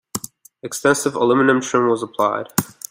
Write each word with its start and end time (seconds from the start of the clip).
Extensive 0.63 1.13
aluminum 1.13 1.61
trim 1.61 1.87
was 1.87 2.01
applied. 2.01 2.47